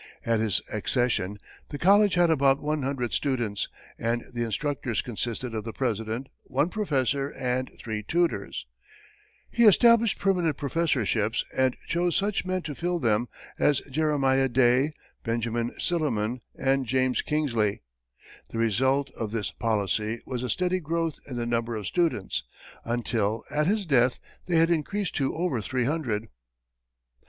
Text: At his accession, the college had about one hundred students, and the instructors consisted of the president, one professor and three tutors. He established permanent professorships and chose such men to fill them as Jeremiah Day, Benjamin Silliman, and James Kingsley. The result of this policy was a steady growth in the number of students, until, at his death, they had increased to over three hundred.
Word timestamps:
At 0.25 0.39
his 0.39 0.63
accession, 0.73 1.37
the 1.69 1.77
college 1.77 2.15
had 2.15 2.31
about 2.31 2.59
one 2.59 2.81
hundred 2.81 3.13
students, 3.13 3.67
and 3.99 4.25
the 4.33 4.41
instructors 4.43 5.03
consisted 5.03 5.53
of 5.53 5.63
the 5.63 5.73
president, 5.73 6.25
one 6.45 6.69
professor 6.69 7.29
and 7.35 7.69
three 7.77 8.01
tutors. 8.01 8.65
He 9.51 9.65
established 9.65 10.17
permanent 10.17 10.57
professorships 10.57 11.45
and 11.55 11.77
chose 11.85 12.15
such 12.15 12.45
men 12.47 12.63
to 12.63 12.73
fill 12.73 12.99
them 12.99 13.27
as 13.59 13.81
Jeremiah 13.91 14.49
Day, 14.49 14.93
Benjamin 15.23 15.69
Silliman, 15.79 16.41
and 16.55 16.87
James 16.87 17.21
Kingsley. 17.21 17.83
The 18.49 18.57
result 18.57 19.11
of 19.11 19.29
this 19.29 19.51
policy 19.51 20.19
was 20.25 20.41
a 20.41 20.49
steady 20.49 20.79
growth 20.79 21.19
in 21.27 21.35
the 21.35 21.45
number 21.45 21.75
of 21.75 21.85
students, 21.85 22.41
until, 22.85 23.43
at 23.51 23.67
his 23.67 23.85
death, 23.85 24.17
they 24.47 24.57
had 24.57 24.71
increased 24.71 25.15
to 25.17 25.35
over 25.35 25.61
three 25.61 25.85
hundred. 25.85 26.27